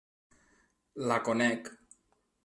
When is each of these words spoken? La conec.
La 1.11 1.19
conec. 1.27 1.67